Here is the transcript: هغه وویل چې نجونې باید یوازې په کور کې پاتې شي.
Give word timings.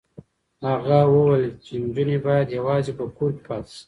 هغه 0.67 0.99
وویل 1.13 1.51
چې 1.65 1.73
نجونې 1.83 2.17
باید 2.25 2.47
یوازې 2.59 2.91
په 2.99 3.05
کور 3.17 3.31
کې 3.35 3.43
پاتې 3.49 3.69
شي. 3.75 3.79